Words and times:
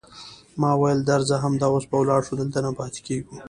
ما 0.61 0.71
وویل: 0.75 0.99
درځه، 1.11 1.35
همدا 1.45 1.67
اوس 1.71 1.85
به 1.89 1.95
ولاړ 1.99 2.21
شو، 2.27 2.33
دلته 2.41 2.59
نه 2.65 2.71
پاتېږو. 2.79 3.33